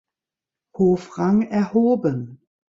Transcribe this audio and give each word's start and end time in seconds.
Hofrang 0.75 1.43
erhoben. 1.43 2.41